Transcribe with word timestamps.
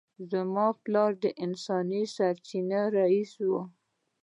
زما 0.31 0.67
پلار 0.83 1.11
د 1.23 1.25
انساني 1.45 2.03
سرچینو 2.15 2.81
رییس 2.95 3.31
و 3.49 3.51